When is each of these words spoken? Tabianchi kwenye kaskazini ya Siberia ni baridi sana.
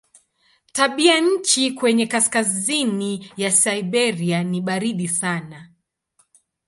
Tabianchi 0.73 1.71
kwenye 1.71 2.07
kaskazini 2.07 3.31
ya 3.37 3.51
Siberia 3.51 4.43
ni 4.43 4.61
baridi 4.61 5.07
sana. 5.07 5.71